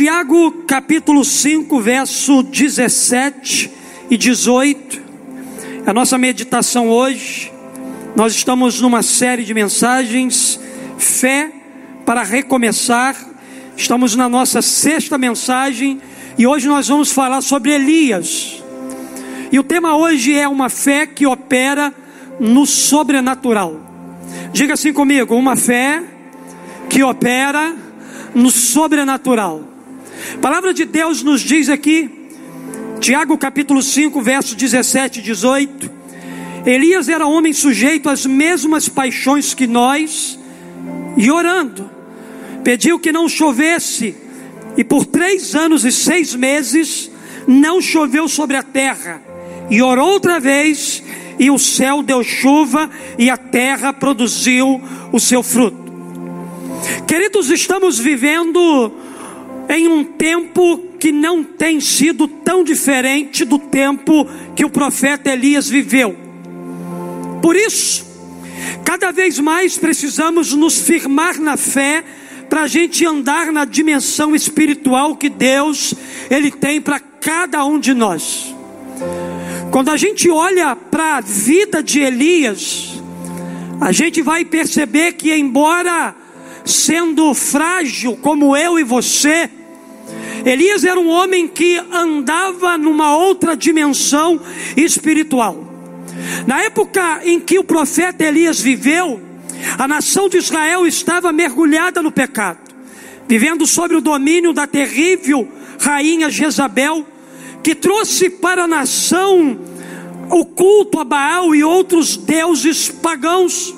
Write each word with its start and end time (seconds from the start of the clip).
Tiago 0.00 0.62
capítulo 0.66 1.22
5, 1.22 1.78
verso 1.78 2.42
17 2.42 3.70
e 4.08 4.16
18. 4.16 4.98
A 5.84 5.92
nossa 5.92 6.16
meditação 6.16 6.88
hoje. 6.88 7.52
Nós 8.16 8.34
estamos 8.34 8.80
numa 8.80 9.02
série 9.02 9.44
de 9.44 9.52
mensagens, 9.52 10.58
fé 10.96 11.52
para 12.06 12.22
recomeçar. 12.22 13.14
Estamos 13.76 14.16
na 14.16 14.26
nossa 14.26 14.62
sexta 14.62 15.18
mensagem 15.18 16.00
e 16.38 16.46
hoje 16.46 16.66
nós 16.66 16.88
vamos 16.88 17.12
falar 17.12 17.42
sobre 17.42 17.72
Elias. 17.72 18.64
E 19.52 19.58
o 19.58 19.62
tema 19.62 19.98
hoje 19.98 20.34
é 20.34 20.48
uma 20.48 20.70
fé 20.70 21.04
que 21.04 21.26
opera 21.26 21.92
no 22.40 22.64
sobrenatural. 22.64 23.78
Diga 24.50 24.72
assim 24.72 24.94
comigo: 24.94 25.36
uma 25.36 25.56
fé 25.56 26.02
que 26.88 27.02
opera 27.02 27.76
no 28.34 28.50
sobrenatural. 28.50 29.69
Palavra 30.40 30.72
de 30.72 30.84
Deus 30.84 31.22
nos 31.22 31.40
diz 31.40 31.68
aqui, 31.68 32.10
Tiago 33.00 33.36
capítulo 33.38 33.82
5, 33.82 34.20
versos 34.20 34.54
17 34.54 35.18
e 35.18 35.22
18: 35.22 35.90
Elias 36.66 37.08
era 37.08 37.26
homem 37.26 37.52
sujeito 37.52 38.08
às 38.08 38.26
mesmas 38.26 38.88
paixões 38.88 39.54
que 39.54 39.66
nós, 39.66 40.38
e 41.16 41.30
orando, 41.30 41.90
pediu 42.62 42.98
que 42.98 43.12
não 43.12 43.28
chovesse, 43.28 44.14
e 44.76 44.84
por 44.84 45.06
três 45.06 45.54
anos 45.54 45.84
e 45.84 45.92
seis 45.92 46.34
meses 46.34 47.10
não 47.46 47.80
choveu 47.80 48.28
sobre 48.28 48.56
a 48.56 48.62
terra, 48.62 49.22
e 49.70 49.80
orou 49.80 50.10
outra 50.10 50.38
vez, 50.38 51.02
e 51.38 51.50
o 51.50 51.58
céu 51.58 52.02
deu 52.02 52.22
chuva, 52.22 52.90
e 53.18 53.30
a 53.30 53.36
terra 53.36 53.92
produziu 53.92 54.80
o 55.10 55.18
seu 55.18 55.42
fruto. 55.42 55.90
Queridos, 57.06 57.50
estamos 57.50 57.98
vivendo 57.98 58.92
em 59.70 59.86
um 59.86 60.02
tempo 60.02 60.78
que 60.98 61.12
não 61.12 61.44
tem 61.44 61.80
sido 61.80 62.26
tão 62.26 62.64
diferente 62.64 63.44
do 63.44 63.56
tempo 63.56 64.26
que 64.56 64.64
o 64.64 64.70
profeta 64.70 65.30
Elias 65.30 65.68
viveu. 65.68 66.16
Por 67.40 67.54
isso, 67.54 68.04
cada 68.84 69.12
vez 69.12 69.38
mais 69.38 69.78
precisamos 69.78 70.52
nos 70.52 70.80
firmar 70.80 71.38
na 71.38 71.56
fé 71.56 72.04
para 72.48 72.62
a 72.62 72.66
gente 72.66 73.06
andar 73.06 73.52
na 73.52 73.64
dimensão 73.64 74.34
espiritual 74.34 75.14
que 75.14 75.28
Deus 75.28 75.94
ele 76.28 76.50
tem 76.50 76.80
para 76.80 76.98
cada 76.98 77.64
um 77.64 77.78
de 77.78 77.94
nós. 77.94 78.52
Quando 79.70 79.90
a 79.90 79.96
gente 79.96 80.28
olha 80.28 80.74
para 80.74 81.18
a 81.18 81.20
vida 81.20 81.80
de 81.80 82.00
Elias, 82.00 83.00
a 83.80 83.92
gente 83.92 84.20
vai 84.20 84.44
perceber 84.44 85.12
que 85.12 85.32
embora 85.32 86.12
sendo 86.64 87.32
frágil 87.34 88.16
como 88.16 88.56
eu 88.56 88.78
e 88.80 88.84
você, 88.84 89.48
Elias 90.44 90.84
era 90.84 90.98
um 90.98 91.08
homem 91.08 91.46
que 91.46 91.78
andava 91.92 92.78
numa 92.78 93.16
outra 93.16 93.56
dimensão 93.56 94.40
espiritual. 94.76 95.66
Na 96.46 96.62
época 96.62 97.20
em 97.24 97.38
que 97.38 97.58
o 97.58 97.64
profeta 97.64 98.24
Elias 98.24 98.60
viveu, 98.60 99.20
a 99.78 99.86
nação 99.86 100.28
de 100.28 100.38
Israel 100.38 100.86
estava 100.86 101.32
mergulhada 101.32 102.02
no 102.02 102.10
pecado, 102.10 102.58
vivendo 103.28 103.66
sob 103.66 103.94
o 103.94 104.00
domínio 104.00 104.52
da 104.52 104.66
terrível 104.66 105.48
rainha 105.78 106.30
Jezabel, 106.30 107.06
que 107.62 107.74
trouxe 107.74 108.30
para 108.30 108.64
a 108.64 108.68
nação 108.68 109.58
o 110.30 110.44
culto 110.44 110.98
a 110.98 111.04
Baal 111.04 111.54
e 111.54 111.62
outros 111.62 112.16
deuses 112.16 112.88
pagãos. 112.88 113.74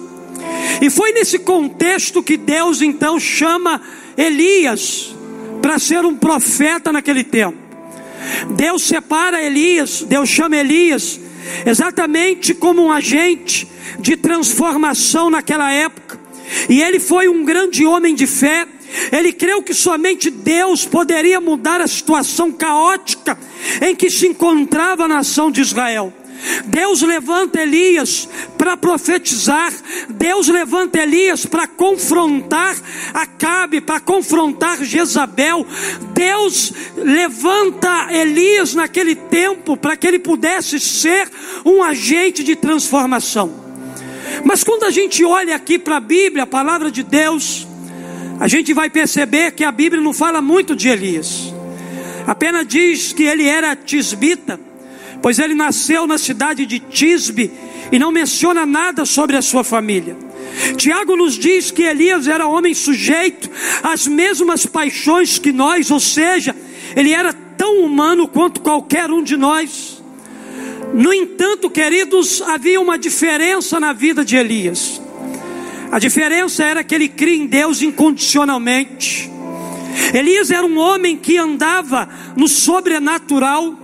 E 0.80 0.90
foi 0.90 1.12
nesse 1.12 1.38
contexto 1.38 2.22
que 2.22 2.36
Deus 2.36 2.83
então 2.83 3.18
chama 3.18 3.80
Elias 4.16 5.14
para 5.62 5.78
ser 5.78 6.05
um 6.05 6.16
profeta 6.16 6.92
naquele 6.92 7.24
tempo. 7.24 7.56
Deus 8.50 8.83
separa 8.83 9.42
Elias, 9.42 10.02
Deus 10.02 10.28
chama 10.28 10.56
Elias 10.56 11.18
exatamente 11.67 12.55
como 12.55 12.83
um 12.83 12.92
agente 12.92 13.68
de 13.98 14.17
transformação 14.17 15.30
naquela 15.30 15.72
época. 15.72 16.18
E 16.68 16.83
ele 16.83 17.01
foi 17.01 17.28
um 17.28 17.45
grande 17.45 17.84
homem 17.86 18.14
de 18.14 18.27
fé. 18.27 18.67
Ele 19.11 19.33
creu 19.33 19.62
que 19.62 19.72
somente 19.72 20.30
Deus 20.30 20.84
poderia 20.84 21.40
mudar 21.40 21.80
a 21.80 21.86
situação 21.86 22.52
caótica 22.52 23.39
em 23.80 23.95
que 23.95 24.11
se 24.11 24.27
encontrava 24.27 25.05
a 25.05 25.08
nação 25.08 25.51
de 25.51 25.61
Israel. 25.61 26.12
Deus 26.67 27.03
levanta 27.03 27.61
Elias 27.61 28.29
para 28.58 28.77
profetizar, 28.77 29.73
Deus 30.08 30.48
levanta 30.48 31.01
Elias 31.01 31.47
para 31.47 31.67
confrontar 31.67 32.77
Acabe, 33.14 33.80
para 33.80 34.01
confrontar 34.01 34.83
Jezabel. 34.83 35.67
Deus 36.13 36.73
levanta 36.97 38.08
Elias 38.11 38.75
naquele 38.75 39.14
tempo 39.14 39.77
para 39.77 39.97
que 39.97 40.07
ele 40.07 40.19
pudesse 40.19 40.81
ser 40.81 41.31
um 41.64 41.83
agente 41.83 42.42
de 42.42 42.57
transformação. 42.57 43.63
Mas 44.45 44.64
quando 44.64 44.85
a 44.85 44.91
gente 44.91 45.25
olha 45.25 45.55
aqui 45.55 45.79
para 45.79 45.97
a 45.97 46.01
Bíblia, 46.01 46.45
a 46.45 46.47
palavra 46.47 46.91
de 46.91 47.02
Deus, 47.02 47.67
a 48.41 48.48
gente 48.48 48.73
vai 48.73 48.89
perceber 48.91 49.52
que 49.52 49.64
a 49.64 49.70
Bíblia 49.70 50.02
não 50.02 50.14
fala 50.14 50.41
muito 50.41 50.75
de 50.75 50.89
Elias, 50.89 51.52
apenas 52.27 52.67
diz 52.67 53.13
que 53.13 53.25
ele 53.25 53.47
era 53.47 53.77
tisbita 53.77 54.58
pois 55.22 55.38
ele 55.38 55.55
nasceu 55.55 56.06
na 56.06 56.18
cidade 56.18 56.66
de 56.66 56.80
Tisbe 56.80 57.50
e 57.90 57.98
não 57.98 58.10
menciona 58.10 58.66
nada 58.66 59.05
sobre 59.05 59.36
a 59.36 59.42
sua 59.42 59.62
família. 59.62 60.16
Tiago 60.77 61.16
nos 61.16 61.38
diz 61.38 61.70
que 61.70 61.83
Elias 61.83 62.27
era 62.27 62.46
homem 62.46 62.74
sujeito 62.74 63.48
às 63.83 64.06
mesmas 64.06 64.66
paixões 64.66 65.38
que 65.38 65.52
nós, 65.52 65.90
ou 65.90 66.00
seja, 66.00 66.55
ele 66.96 67.12
era 67.12 67.33
tão 67.33 67.84
humano 67.84 68.27
quanto 68.28 68.60
qualquer 68.60 69.10
um 69.10 69.22
de 69.22 69.36
nós. 69.36 70.02
No 70.92 71.12
entanto, 71.12 71.70
queridos, 71.70 72.42
havia 72.42 72.80
uma 72.80 72.98
diferença 72.98 73.80
na 73.80 73.92
vida 73.92 74.24
de 74.24 74.36
Elias. 74.36 75.00
A 75.90 75.98
diferença 75.98 76.64
era 76.64 76.83
que 76.83 76.94
ele 76.94 77.08
cria 77.08 77.36
em 77.36 77.46
Deus 77.46 77.80
incondicionalmente. 77.80 79.30
Elias 80.12 80.50
era 80.50 80.66
um 80.66 80.78
homem 80.78 81.16
que 81.16 81.39
andava 81.39 82.08
no 82.36 82.48
sobrenatural. 82.48 83.78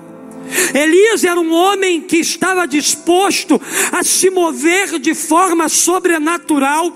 Elias 0.74 1.24
era 1.24 1.40
um 1.40 1.52
homem 1.52 2.00
que 2.00 2.18
estava 2.18 2.66
disposto 2.66 3.60
a 3.92 4.02
se 4.02 4.30
mover 4.30 4.98
de 4.98 5.14
forma 5.14 5.68
sobrenatural. 5.68 6.92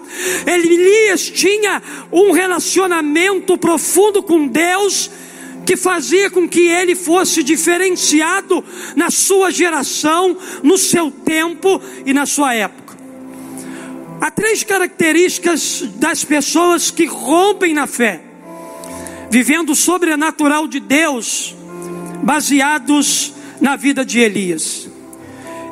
Elias 0.46 1.30
tinha 1.30 1.82
um 2.10 2.32
relacionamento 2.32 3.56
profundo 3.58 4.22
com 4.22 4.46
Deus 4.46 5.10
que 5.64 5.76
fazia 5.76 6.30
com 6.30 6.48
que 6.48 6.68
ele 6.68 6.94
fosse 6.94 7.42
diferenciado 7.42 8.64
na 8.96 9.10
sua 9.10 9.50
geração, 9.50 10.36
no 10.62 10.76
seu 10.76 11.10
tempo 11.10 11.80
e 12.04 12.12
na 12.12 12.26
sua 12.26 12.54
época. 12.54 12.96
Há 14.20 14.30
três 14.30 14.62
características 14.62 15.82
das 15.96 16.24
pessoas 16.24 16.90
que 16.90 17.06
rompem 17.06 17.74
na 17.74 17.86
fé, 17.86 18.22
vivendo 19.30 19.70
o 19.70 19.76
sobrenatural 19.76 20.68
de 20.68 20.78
Deus, 20.78 21.56
baseados 22.22 23.32
na 23.62 23.76
vida 23.76 24.04
de 24.04 24.18
Elias. 24.18 24.90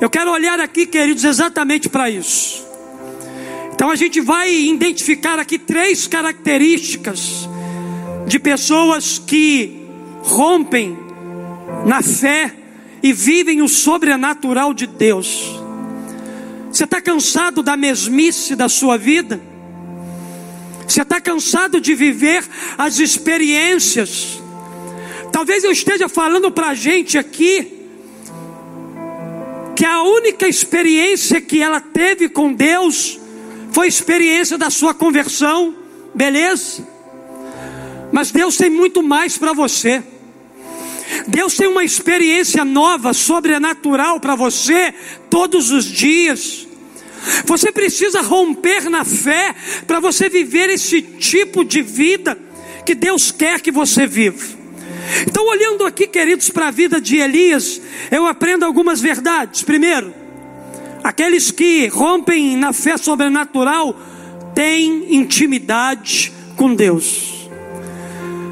Eu 0.00 0.08
quero 0.08 0.30
olhar 0.30 0.60
aqui, 0.60 0.86
queridos, 0.86 1.24
exatamente 1.24 1.88
para 1.88 2.08
isso. 2.08 2.64
Então 3.74 3.90
a 3.90 3.96
gente 3.96 4.20
vai 4.20 4.54
identificar 4.54 5.40
aqui 5.40 5.58
três 5.58 6.06
características 6.06 7.48
de 8.28 8.38
pessoas 8.38 9.18
que 9.18 9.84
rompem 10.22 10.96
na 11.84 12.00
fé 12.00 12.54
e 13.02 13.12
vivem 13.12 13.60
o 13.60 13.68
sobrenatural 13.68 14.72
de 14.72 14.86
Deus. 14.86 15.60
Você 16.70 16.84
está 16.84 17.00
cansado 17.00 17.60
da 17.60 17.76
mesmice 17.76 18.54
da 18.54 18.68
sua 18.68 18.96
vida? 18.96 19.40
Você 20.86 21.02
está 21.02 21.20
cansado 21.20 21.80
de 21.80 21.92
viver 21.94 22.44
as 22.78 23.00
experiências? 23.00 24.40
Talvez 25.32 25.64
eu 25.64 25.72
esteja 25.72 26.08
falando 26.08 26.52
para 26.52 26.68
a 26.68 26.74
gente 26.74 27.18
aqui 27.18 27.79
que 29.80 29.84
a 29.86 30.02
única 30.02 30.46
experiência 30.46 31.40
que 31.40 31.62
ela 31.62 31.80
teve 31.80 32.28
com 32.28 32.52
Deus 32.52 33.18
foi 33.72 33.86
a 33.86 33.88
experiência 33.88 34.58
da 34.58 34.68
sua 34.68 34.92
conversão, 34.92 35.74
beleza? 36.14 36.86
Mas 38.12 38.30
Deus 38.30 38.58
tem 38.58 38.68
muito 38.68 39.02
mais 39.02 39.38
para 39.38 39.54
você. 39.54 40.02
Deus 41.26 41.56
tem 41.56 41.66
uma 41.66 41.82
experiência 41.82 42.62
nova, 42.62 43.14
sobrenatural 43.14 44.20
para 44.20 44.34
você 44.34 44.92
todos 45.30 45.70
os 45.70 45.86
dias. 45.86 46.68
Você 47.46 47.72
precisa 47.72 48.20
romper 48.20 48.90
na 48.90 49.02
fé 49.02 49.54
para 49.86 49.98
você 49.98 50.28
viver 50.28 50.68
esse 50.68 51.00
tipo 51.00 51.64
de 51.64 51.80
vida 51.80 52.38
que 52.84 52.94
Deus 52.94 53.30
quer 53.32 53.62
que 53.62 53.72
você 53.72 54.06
viva. 54.06 54.59
Então, 55.26 55.46
olhando 55.46 55.84
aqui, 55.84 56.06
queridos, 56.06 56.50
para 56.50 56.68
a 56.68 56.70
vida 56.70 57.00
de 57.00 57.16
Elias, 57.16 57.80
eu 58.10 58.26
aprendo 58.26 58.64
algumas 58.64 59.00
verdades. 59.00 59.62
Primeiro, 59.62 60.14
aqueles 61.02 61.50
que 61.50 61.86
rompem 61.88 62.56
na 62.56 62.72
fé 62.72 62.96
sobrenatural 62.96 63.98
têm 64.54 65.14
intimidade 65.14 66.32
com 66.56 66.74
Deus. 66.74 67.48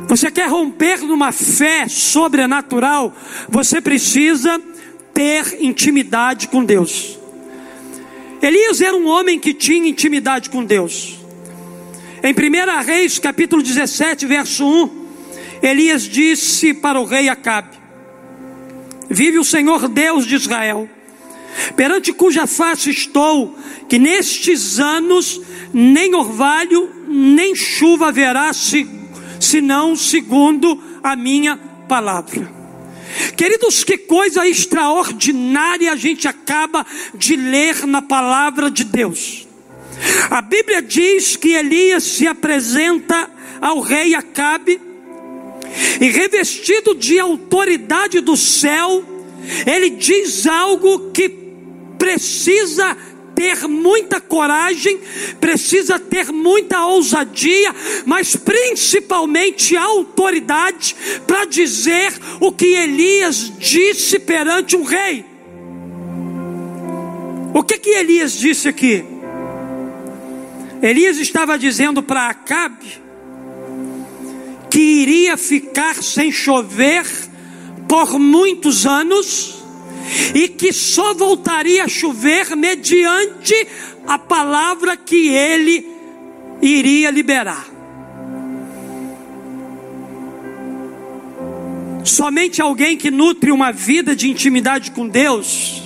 Você 0.08 0.30
quer 0.30 0.48
romper 0.48 1.02
numa 1.02 1.32
fé 1.32 1.86
sobrenatural? 1.86 3.14
Você 3.48 3.80
precisa 3.80 4.60
ter 5.12 5.62
intimidade 5.62 6.48
com 6.48 6.64
Deus. 6.64 7.18
Elias 8.40 8.80
era 8.80 8.96
um 8.96 9.06
homem 9.06 9.38
que 9.38 9.52
tinha 9.52 9.88
intimidade 9.88 10.48
com 10.48 10.64
Deus. 10.64 11.18
Em 12.22 12.32
1 12.32 12.84
Reis, 12.84 13.18
capítulo 13.18 13.62
17, 13.62 14.26
verso 14.26 14.64
1, 14.64 15.07
Elias 15.62 16.02
disse 16.02 16.72
para 16.74 17.00
o 17.00 17.04
rei 17.04 17.28
Acabe: 17.28 17.76
Vive 19.08 19.38
o 19.38 19.44
Senhor 19.44 19.88
Deus 19.88 20.26
de 20.26 20.36
Israel, 20.36 20.88
perante 21.76 22.12
cuja 22.12 22.46
face 22.46 22.90
estou, 22.90 23.56
que 23.88 23.98
nestes 23.98 24.78
anos 24.78 25.40
nem 25.72 26.14
orvalho, 26.14 26.90
nem 27.08 27.54
chuva 27.54 28.08
haverá, 28.08 28.52
se, 28.52 28.88
senão 29.40 29.96
segundo 29.96 30.80
a 31.02 31.16
minha 31.16 31.58
palavra. 31.88 32.58
Queridos, 33.36 33.82
que 33.82 33.96
coisa 33.96 34.46
extraordinária 34.46 35.92
a 35.92 35.96
gente 35.96 36.28
acaba 36.28 36.86
de 37.14 37.34
ler 37.34 37.86
na 37.86 38.02
palavra 38.02 38.70
de 38.70 38.84
Deus. 38.84 39.48
A 40.30 40.40
Bíblia 40.40 40.80
diz 40.82 41.34
que 41.34 41.54
Elias 41.54 42.04
se 42.04 42.26
apresenta 42.26 43.28
ao 43.60 43.80
rei 43.80 44.14
Acabe 44.14 44.87
e 46.00 46.08
revestido 46.10 46.94
de 46.94 47.18
autoridade 47.18 48.20
do 48.20 48.36
céu, 48.36 49.04
ele 49.66 49.90
diz 49.90 50.46
algo 50.46 51.10
que 51.10 51.28
precisa 51.98 52.96
ter 53.34 53.68
muita 53.68 54.20
coragem, 54.20 54.98
precisa 55.40 55.98
ter 55.98 56.32
muita 56.32 56.84
ousadia, 56.86 57.72
mas 58.04 58.34
principalmente 58.34 59.76
autoridade 59.76 60.96
para 61.24 61.44
dizer 61.44 62.12
o 62.40 62.50
que 62.50 62.66
Elias 62.66 63.52
disse 63.56 64.18
perante 64.18 64.76
um 64.76 64.82
rei. 64.82 65.24
O 67.54 67.62
que 67.62 67.78
que 67.78 67.90
Elias 67.90 68.32
disse 68.32 68.68
aqui? 68.68 69.04
Elias 70.82 71.18
estava 71.18 71.56
dizendo 71.58 72.02
para 72.02 72.28
Acabe 72.28 73.07
que 74.70 74.80
iria 74.80 75.36
ficar 75.36 76.02
sem 76.02 76.30
chover 76.30 77.06
por 77.88 78.18
muitos 78.18 78.86
anos 78.86 79.62
e 80.34 80.48
que 80.48 80.72
só 80.72 81.14
voltaria 81.14 81.84
a 81.84 81.88
chover 81.88 82.54
mediante 82.56 83.54
a 84.06 84.18
palavra 84.18 84.96
que 84.96 85.28
ele 85.28 85.86
iria 86.60 87.10
liberar. 87.10 87.66
Somente 92.04 92.60
alguém 92.62 92.96
que 92.96 93.10
nutre 93.10 93.52
uma 93.52 93.70
vida 93.70 94.16
de 94.16 94.30
intimidade 94.30 94.90
com 94.90 95.06
Deus 95.06 95.82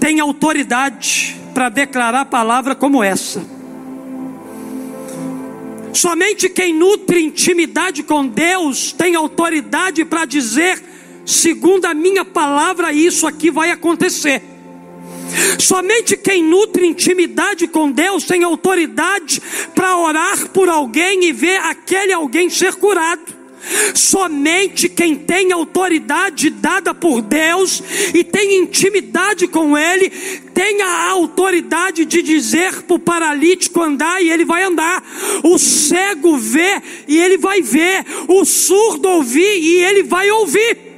tem 0.00 0.20
autoridade 0.20 1.36
para 1.54 1.68
declarar 1.68 2.24
palavra 2.24 2.74
como 2.74 3.02
essa. 3.02 3.57
Somente 5.92 6.48
quem 6.48 6.74
nutre 6.74 7.22
intimidade 7.22 8.02
com 8.02 8.26
Deus 8.26 8.92
tem 8.92 9.14
autoridade 9.14 10.04
para 10.04 10.24
dizer 10.24 10.82
segundo 11.24 11.84
a 11.84 11.92
minha 11.92 12.24
palavra, 12.24 12.92
isso 12.92 13.26
aqui 13.26 13.50
vai 13.50 13.70
acontecer. 13.70 14.42
Somente 15.58 16.16
quem 16.16 16.42
nutre 16.42 16.86
intimidade 16.86 17.68
com 17.68 17.90
Deus 17.90 18.24
tem 18.24 18.42
autoridade 18.42 19.42
para 19.74 19.98
orar 19.98 20.48
por 20.48 20.68
alguém 20.68 21.24
e 21.24 21.32
ver 21.32 21.60
aquele 21.60 22.12
alguém 22.12 22.48
ser 22.48 22.74
curado. 22.74 23.37
Somente 23.94 24.88
quem 24.88 25.14
tem 25.14 25.52
autoridade 25.52 26.50
dada 26.50 26.94
por 26.94 27.20
Deus 27.20 27.82
e 28.14 28.24
tem 28.24 28.62
intimidade 28.62 29.46
com 29.46 29.76
Ele, 29.76 30.10
tem 30.54 30.82
a 30.82 31.10
autoridade 31.10 32.04
de 32.04 32.22
dizer 32.22 32.82
para 32.82 32.96
o 32.96 32.98
paralítico 32.98 33.82
andar 33.82 34.22
e 34.22 34.30
ele 34.30 34.44
vai 34.44 34.64
andar, 34.64 35.02
o 35.44 35.58
cego 35.58 36.36
vê 36.36 36.82
e 37.06 37.18
ele 37.18 37.38
vai 37.38 37.62
ver, 37.62 38.04
o 38.26 38.44
surdo 38.44 39.08
ouvir 39.08 39.58
e 39.58 39.82
ele 39.84 40.02
vai 40.02 40.30
ouvir. 40.30 40.88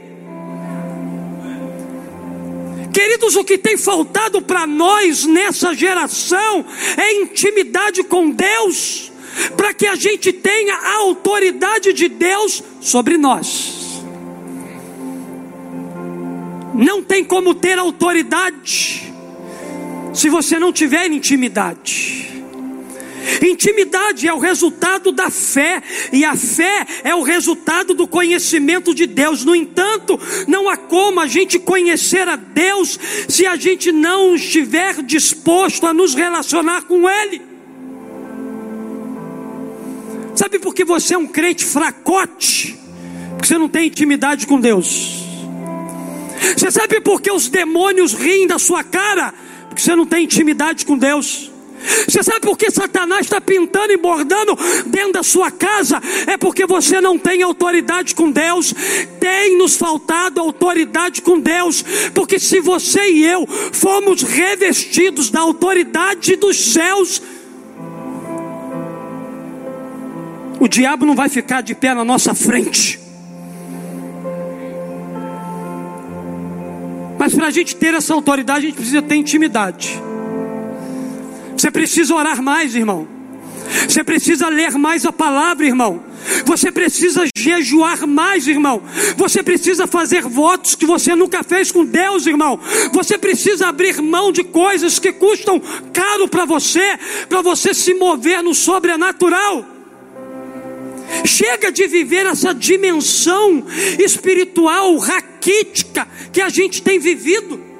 Queridos, 2.93 3.37
o 3.37 3.45
que 3.45 3.57
tem 3.57 3.77
faltado 3.77 4.43
para 4.43 4.67
nós 4.67 5.25
nessa 5.25 5.75
geração 5.75 6.65
é 6.97 7.23
intimidade 7.23 8.03
com 8.03 8.31
Deus, 8.31 9.10
para 9.57 9.75
que 9.75 9.87
a 9.87 9.95
gente 9.95 10.33
tenha 10.33 10.75
a 10.75 10.97
autoridade 10.97 11.93
de 11.93 12.09
Deus 12.09 12.63
sobre 12.81 13.17
nós. 13.17 14.03
Não 16.75 17.03
tem 17.03 17.25
como 17.25 17.55
ter 17.55 17.79
autoridade 17.79 19.13
se 20.13 20.29
você 20.29 20.59
não 20.59 20.73
tiver 20.73 21.11
intimidade. 21.11 22.31
Intimidade 23.43 24.27
é 24.27 24.33
o 24.33 24.39
resultado 24.39 25.13
da 25.13 25.31
fé, 25.31 25.83
e 26.13 26.25
a 26.25 26.35
fé 26.37 26.87
é 27.05 27.15
o 27.15 27.23
resultado 27.23 27.95
do 27.95 28.09
conhecimento 28.09 28.95
de 28.95 29.07
Deus. 29.07 29.45
No 29.45 29.55
entanto, 29.55 30.19
não 30.49 30.69
há 30.69 30.77
como 30.77 31.21
a 31.21 31.27
gente 31.27 31.59
conhecer 31.59 32.27
a 32.29 32.37
Deus 32.37 32.99
se 33.29 33.47
a 33.47 33.57
gente 33.57 33.93
não 33.93 34.35
estiver 34.35 35.03
disposto 35.03 35.87
a 35.87 35.93
nos 35.93 36.15
relacionar 36.15 36.83
com 36.83 37.09
Ele. 37.09 37.50
Sabe 40.41 40.59
por 40.59 40.75
que 40.75 40.87
você 40.87 41.13
é 41.13 41.19
um 41.19 41.27
crente 41.27 41.67
fracote? 41.67 42.75
Porque 43.33 43.47
você 43.47 43.59
não 43.59 43.69
tem 43.69 43.89
intimidade 43.89 44.47
com 44.47 44.59
Deus. 44.59 45.23
Você 46.57 46.71
sabe 46.71 46.99
por 47.03 47.21
que 47.21 47.31
os 47.31 47.51
demônios 47.51 48.15
riem 48.15 48.47
da 48.47 48.59
sua 48.59 48.83
cara? 48.83 49.35
Porque 49.69 49.83
você 49.83 49.95
não 49.95 50.07
tem 50.07 50.25
intimidade 50.25 50.87
com 50.87 50.97
Deus. 50.97 51.51
Você 52.09 52.23
sabe 52.23 52.41
por 52.41 52.57
que 52.57 52.71
Satanás 52.71 53.27
está 53.27 53.39
pintando 53.39 53.93
e 53.93 53.99
bordando 53.99 54.57
dentro 54.87 55.13
da 55.13 55.23
sua 55.23 55.51
casa? 55.51 56.01
É 56.27 56.39
porque 56.39 56.65
você 56.65 57.03
não 57.03 57.19
tem 57.19 57.43
autoridade 57.43 58.15
com 58.15 58.31
Deus. 58.31 58.73
Tem 59.21 59.59
nos 59.59 59.77
faltado 59.77 60.41
autoridade 60.41 61.21
com 61.21 61.39
Deus. 61.39 61.85
Porque 62.15 62.39
se 62.39 62.61
você 62.61 63.11
e 63.11 63.27
eu 63.27 63.47
formos 63.47 64.23
revestidos 64.23 65.29
da 65.29 65.41
autoridade 65.41 66.35
dos 66.37 66.73
céus, 66.73 67.21
o 70.61 70.69
diabo 70.69 71.07
não 71.07 71.17
vai 71.17 71.31
ficar 71.31 71.63
de 71.63 71.75
pé 71.75 71.95
na 71.95 72.05
nossa 72.05 72.35
frente. 72.35 73.01
Mas 77.19 77.35
para 77.35 77.47
a 77.47 77.51
gente 77.51 77.75
ter 77.75 77.95
essa 77.95 78.13
autoridade, 78.13 78.67
a 78.67 78.69
gente 78.69 78.77
precisa 78.77 79.03
ter 79.03 79.17
intimidade. 79.17 80.01
Você 81.57 81.71
precisa 81.71 82.15
orar 82.15 82.43
mais, 82.43 82.75
irmão. 82.75 83.09
Você 83.89 84.05
precisa 84.05 84.49
ler 84.49 84.73
mais 84.73 85.07
a 85.07 85.13
palavra, 85.13 85.67
irmão. 85.67 86.03
Você 86.45 86.71
precisa 86.71 87.25
jejuar 87.37 88.07
mais, 88.07 88.47
irmão. 88.47 88.83
Você 89.17 89.43
precisa 89.43 89.87
fazer 89.87 90.23
votos 90.23 90.75
que 90.75 90.85
você 90.85 91.15
nunca 91.15 91.43
fez 91.43 91.73
com 91.73 91.85
Deus, 91.85 92.27
irmão. 92.27 92.61
Você 92.93 93.17
precisa 93.17 93.69
abrir 93.69 94.01
mão 94.03 94.31
de 94.31 94.45
coisas 94.45 94.99
que 94.99 95.13
custam 95.13 95.61
caro 95.93 96.29
para 96.29 96.45
você, 96.45 96.99
para 97.29 97.41
você 97.41 97.73
se 97.73 97.95
mover 97.95 98.43
no 98.43 98.55
sobrenatural. 98.55 99.80
Chega 101.25 101.71
de 101.71 101.87
viver 101.87 102.27
essa 102.27 102.53
dimensão 102.55 103.65
espiritual 103.99 104.97
raquítica 104.97 106.07
que 106.33 106.41
a 106.41 106.49
gente 106.49 106.83
tem 106.83 106.99
vivido. 106.99 107.71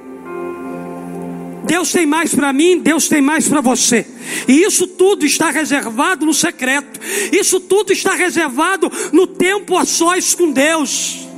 Deus 1.65 1.93
tem 1.93 2.05
mais 2.05 2.35
para 2.35 2.53
mim, 2.53 2.79
Deus 2.79 3.09
tem 3.09 3.21
mais 3.21 3.49
para 3.49 3.61
você. 3.61 4.05
E 4.49 4.63
isso 4.65 4.87
tudo 4.87 5.25
está 5.25 5.51
reservado 5.51 6.27
no 6.27 6.35
secreto. 6.35 7.01
Isso 7.33 7.61
tudo 7.61 7.93
está 7.93 8.15
reservado 8.15 8.91
no 9.13 9.27
tempo 9.27 9.77
a 9.77 9.85
sós 9.85 10.35
com 10.35 10.51
Deus. 10.51 11.29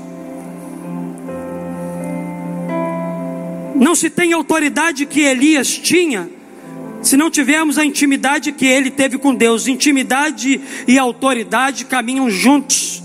Não 3.74 3.94
se 3.94 4.08
tem 4.08 4.32
autoridade 4.32 5.06
que 5.06 5.20
Elias 5.20 5.68
tinha 5.76 6.30
se 7.02 7.16
não 7.16 7.30
tivermos 7.30 7.78
a 7.78 7.84
intimidade 7.84 8.52
que 8.52 8.66
ele 8.66 8.90
teve 8.90 9.18
com 9.18 9.34
Deus. 9.34 9.66
Intimidade 9.66 10.60
e 10.86 10.98
autoridade 10.98 11.84
caminham 11.84 12.30
juntos. 12.30 13.02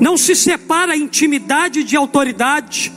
Não 0.00 0.16
se 0.16 0.36
separa 0.36 0.96
intimidade 0.96 1.82
de 1.82 1.96
autoridade. 1.96 2.92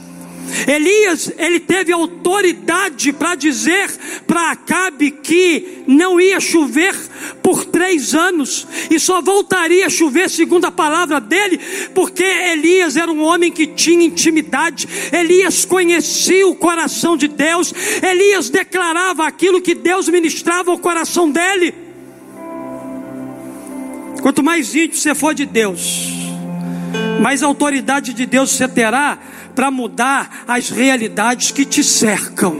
Elias, 0.66 1.32
ele 1.38 1.60
teve 1.60 1.92
autoridade 1.92 3.12
para 3.12 3.34
dizer 3.34 3.90
para 4.26 4.52
Acabe 4.52 5.10
que 5.10 5.82
não 5.86 6.20
ia 6.20 6.40
chover 6.40 6.94
por 7.42 7.64
três 7.64 8.14
anos 8.14 8.66
e 8.90 8.98
só 8.98 9.20
voltaria 9.20 9.86
a 9.86 9.90
chover, 9.90 10.30
segundo 10.30 10.64
a 10.64 10.70
palavra 10.70 11.20
dele, 11.20 11.58
porque 11.94 12.22
Elias 12.22 12.96
era 12.96 13.10
um 13.10 13.22
homem 13.22 13.50
que 13.50 13.66
tinha 13.66 14.04
intimidade, 14.04 14.88
Elias 15.12 15.64
conhecia 15.64 16.46
o 16.46 16.54
coração 16.54 17.16
de 17.16 17.28
Deus, 17.28 17.72
Elias 18.02 18.48
declarava 18.48 19.26
aquilo 19.26 19.60
que 19.60 19.74
Deus 19.74 20.08
ministrava 20.08 20.70
ao 20.70 20.78
coração 20.78 21.30
dele. 21.30 21.74
Quanto 24.20 24.42
mais 24.42 24.74
íntimo 24.74 24.94
você 24.94 25.14
for 25.14 25.34
de 25.34 25.44
Deus, 25.44 26.08
mais 27.20 27.42
autoridade 27.42 28.12
de 28.12 28.24
Deus 28.24 28.52
você 28.52 28.68
terá 28.68 29.18
para 29.54 29.70
mudar 29.70 30.44
as 30.46 30.70
realidades 30.70 31.50
que 31.50 31.64
te 31.64 31.82
cercam. 31.84 32.56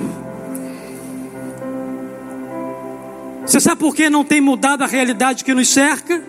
Você 3.44 3.60
sabe 3.60 3.80
por 3.80 3.94
que 3.94 4.08
não 4.08 4.24
tem 4.24 4.40
mudado 4.40 4.84
a 4.84 4.86
realidade 4.86 5.44
que 5.44 5.52
nos 5.52 5.68
cerca? 5.68 6.22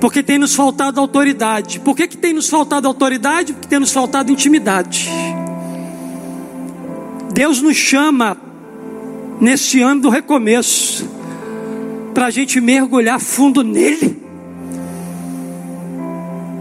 Porque 0.00 0.22
tem 0.22 0.38
nos 0.38 0.54
faltado 0.54 1.00
autoridade. 1.00 1.80
Por 1.80 1.94
que, 1.94 2.08
que 2.08 2.16
tem 2.16 2.32
nos 2.32 2.48
faltado 2.48 2.86
autoridade? 2.86 3.52
Porque 3.52 3.68
tem 3.68 3.78
nos 3.78 3.92
faltado 3.92 4.32
intimidade. 4.32 5.08
Deus 7.32 7.60
nos 7.60 7.76
chama 7.76 8.36
nesse 9.40 9.80
ano 9.80 10.02
do 10.02 10.08
recomeço 10.08 11.08
para 12.14 12.26
a 12.26 12.30
gente 12.30 12.60
mergulhar 12.60 13.20
fundo 13.20 13.62
nele, 13.62 14.20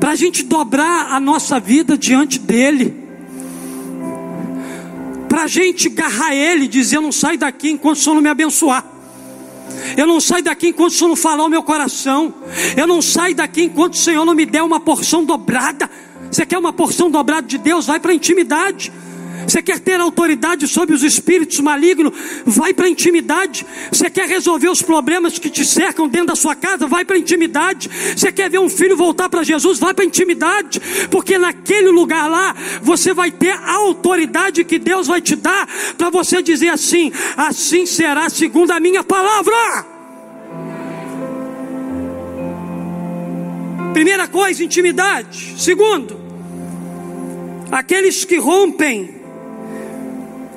para 0.07 0.13
a 0.13 0.15
gente 0.15 0.43
dobrar 0.43 1.11
a 1.11 1.19
nossa 1.19 1.59
vida 1.59 1.97
diante 1.97 2.39
dele, 2.39 2.95
para 5.27 5.43
a 5.43 5.47
gente 5.47 5.89
agarrar 5.89 6.33
ele 6.33 6.63
e 6.63 6.67
dizer: 6.69 6.95
Eu 6.95 7.01
não 7.01 7.11
saio 7.11 7.37
daqui 7.37 7.71
enquanto 7.71 7.97
o 7.97 7.99
Senhor 7.99 8.15
não 8.15 8.21
me 8.21 8.29
abençoar. 8.29 8.85
Eu 9.97 10.07
não 10.07 10.21
saio 10.21 10.45
daqui 10.45 10.69
enquanto 10.69 10.91
o 10.91 10.93
Senhor 10.93 11.09
não 11.09 11.15
falar 11.17 11.43
o 11.43 11.49
meu 11.49 11.61
coração. 11.61 12.33
Eu 12.77 12.87
não 12.87 13.01
saio 13.01 13.35
daqui 13.35 13.63
enquanto 13.63 13.95
o 13.95 13.97
Senhor 13.97 14.23
não 14.23 14.33
me 14.33 14.45
der 14.45 14.63
uma 14.63 14.79
porção 14.79 15.25
dobrada. 15.25 15.89
Você 16.31 16.45
quer 16.45 16.57
uma 16.57 16.71
porção 16.71 17.11
dobrada 17.11 17.45
de 17.45 17.57
Deus? 17.57 17.85
Vai 17.85 17.99
para 17.99 18.13
a 18.13 18.15
intimidade. 18.15 18.93
Você 19.47 19.61
quer 19.61 19.79
ter 19.79 19.97
autoridade 19.99 20.67
sobre 20.67 20.93
os 20.93 21.03
espíritos 21.03 21.59
malignos? 21.61 22.11
Vai 22.45 22.73
para 22.73 22.85
a 22.85 22.89
intimidade. 22.89 23.65
Você 23.89 24.09
quer 24.09 24.27
resolver 24.27 24.67
os 24.67 24.81
problemas 24.81 25.39
que 25.39 25.49
te 25.49 25.65
cercam 25.65 26.07
dentro 26.09 26.27
da 26.27 26.35
sua 26.35 26.53
casa? 26.53 26.85
Vai 26.85 27.05
para 27.05 27.15
a 27.15 27.19
intimidade. 27.19 27.89
Você 28.15 28.29
quer 28.29 28.49
ver 28.49 28.59
um 28.59 28.69
filho 28.69 28.97
voltar 28.97 29.29
para 29.29 29.43
Jesus? 29.43 29.79
Vai 29.79 29.93
para 29.93 30.03
a 30.03 30.07
intimidade. 30.07 30.81
Porque 31.09 31.37
naquele 31.37 31.89
lugar 31.89 32.29
lá, 32.29 32.53
você 32.81 33.13
vai 33.13 33.31
ter 33.31 33.51
a 33.51 33.75
autoridade 33.75 34.65
que 34.65 34.77
Deus 34.77 35.07
vai 35.07 35.21
te 35.21 35.35
dar 35.37 35.65
para 35.97 36.09
você 36.09 36.41
dizer 36.41 36.69
assim: 36.69 37.09
assim 37.37 37.85
será 37.85 38.29
segundo 38.29 38.71
a 38.71 38.81
minha 38.81 39.03
palavra. 39.03 39.85
Primeira 43.93 44.27
coisa, 44.27 44.61
intimidade. 44.61 45.55
Segundo, 45.57 46.19
aqueles 47.71 48.25
que 48.25 48.37
rompem 48.37 49.16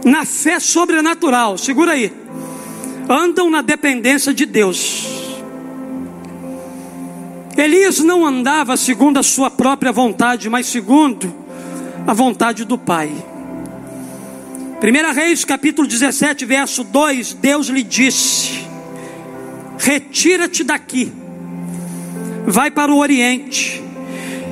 na 0.04 0.24
fé 0.24 0.58
sobrenatural, 0.58 1.58
segura 1.58 1.92
aí, 1.92 2.12
andam 3.08 3.50
na 3.50 3.60
dependência 3.60 4.32
de 4.32 4.46
Deus. 4.46 5.06
Elias 7.56 7.98
não 7.98 8.24
andava 8.24 8.76
segundo 8.76 9.18
a 9.18 9.22
sua 9.22 9.50
própria 9.50 9.92
vontade, 9.92 10.48
mas 10.48 10.66
segundo 10.66 11.34
a 12.06 12.14
vontade 12.14 12.64
do 12.64 12.78
Pai. 12.78 13.12
1 14.82 15.12
Reis 15.12 15.44
capítulo 15.44 15.86
17, 15.86 16.46
verso 16.46 16.82
2: 16.84 17.34
Deus 17.34 17.66
lhe 17.66 17.82
disse: 17.82 18.64
Retira-te 19.76 20.64
daqui, 20.64 21.12
vai 22.46 22.70
para 22.70 22.92
o 22.92 22.98
Oriente, 22.98 23.82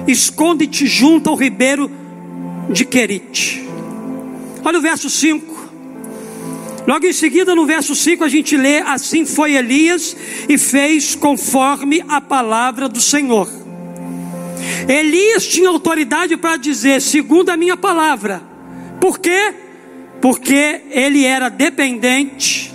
esconde-te 0.07 0.87
junto 0.87 1.31
ao 1.31 1.37
ribeiro 1.37 1.91
de 2.71 2.85
Querite. 2.85 3.68
Olha 4.65 4.79
o 4.79 4.83
verso 4.83 5.09
5. 5.09 5.69
Logo 6.87 7.07
em 7.07 7.13
seguida, 7.13 7.55
no 7.55 7.67
verso 7.67 7.95
5, 7.95 8.25
a 8.25 8.29
gente 8.29 8.57
lê: 8.57 8.79
Assim 8.79 9.27
foi 9.27 9.55
Elias 9.55 10.17
e 10.49 10.57
fez 10.57 11.15
conforme 11.15 12.03
a 12.09 12.21
palavra 12.21 12.89
do 12.89 13.01
Senhor. 13.01 13.49
Elias 14.89 15.47
tinha 15.47 15.69
autoridade 15.69 16.37
para 16.37 16.57
dizer, 16.57 17.03
segundo 17.03 17.51
a 17.51 17.57
minha 17.57 17.77
palavra. 17.77 18.43
Por 19.01 19.19
quê? 19.19 19.55
Porque 20.21 20.81
ele 20.91 21.25
era 21.25 21.49
dependente 21.49 22.73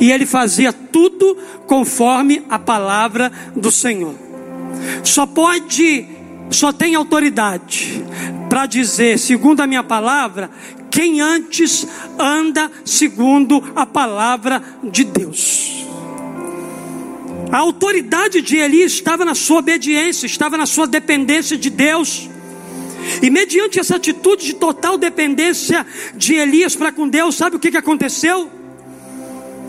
e 0.00 0.12
ele 0.12 0.26
fazia 0.26 0.72
tudo 0.72 1.36
conforme 1.66 2.42
a 2.48 2.58
palavra 2.58 3.32
do 3.54 3.70
Senhor. 3.70 4.14
Só 5.02 5.26
pode, 5.26 6.06
só 6.50 6.72
tem 6.72 6.94
autoridade 6.94 8.04
para 8.48 8.66
dizer, 8.66 9.18
segundo 9.18 9.60
a 9.60 9.66
minha 9.66 9.82
palavra, 9.82 10.50
quem 10.96 11.20
antes 11.20 11.86
anda 12.18 12.72
segundo 12.82 13.62
a 13.76 13.84
palavra 13.84 14.62
de 14.82 15.04
Deus. 15.04 15.84
A 17.52 17.58
autoridade 17.58 18.40
de 18.40 18.56
Eli 18.56 18.80
estava 18.80 19.22
na 19.22 19.34
sua 19.34 19.58
obediência, 19.58 20.24
estava 20.24 20.56
na 20.56 20.64
sua 20.64 20.86
dependência 20.86 21.58
de 21.58 21.68
Deus. 21.68 22.30
E 23.22 23.28
mediante 23.28 23.78
essa 23.78 23.96
atitude 23.96 24.46
de 24.46 24.54
total 24.54 24.96
dependência 24.96 25.86
de 26.14 26.32
Elias 26.32 26.74
para 26.74 26.90
com 26.90 27.06
Deus, 27.06 27.36
sabe 27.36 27.56
o 27.56 27.58
que, 27.58 27.70
que 27.70 27.76
aconteceu? 27.76 28.50